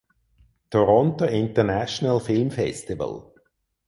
[0.71, 3.31] Toronto International Film Festival.